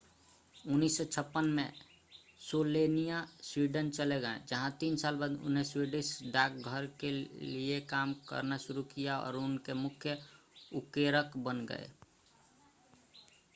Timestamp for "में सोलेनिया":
1.49-3.19